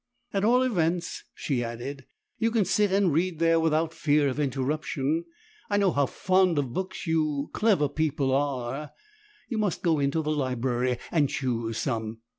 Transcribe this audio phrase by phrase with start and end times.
[0.33, 2.07] "At all events," she added,
[2.39, 5.25] "you can sit and read there without fear of interruption.
[5.69, 8.93] I know how fond of books you 'clever' people are
[9.47, 12.21] you must go into the library and choose some.